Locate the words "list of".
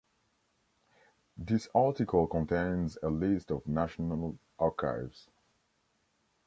3.11-3.67